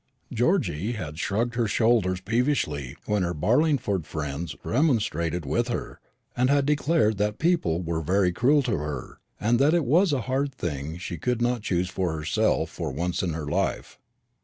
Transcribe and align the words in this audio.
Georgy 0.33 0.93
had 0.93 1.19
shrugged 1.19 1.53
her 1.53 1.67
shoulders 1.67 2.21
peevishly 2.21 2.95
when 3.05 3.21
her 3.21 3.35
Barlingford 3.35 4.07
friends 4.07 4.55
remonstrated 4.63 5.45
with 5.45 5.67
her, 5.67 5.99
and 6.35 6.49
had 6.49 6.65
declared 6.65 7.19
that 7.19 7.37
people 7.37 7.83
were 7.83 8.01
very 8.01 8.31
cruel 8.31 8.63
to 8.63 8.77
her, 8.77 9.19
and 9.39 9.59
that 9.59 9.75
it 9.75 9.85
was 9.85 10.11
a 10.11 10.21
hard 10.21 10.55
thing 10.55 10.97
she 10.97 11.19
could 11.19 11.39
not 11.39 11.61
choose 11.61 11.87
for 11.87 12.17
herself 12.17 12.71
for 12.71 12.89
once 12.91 13.21
in 13.21 13.33
her 13.33 13.45
life. 13.45 13.99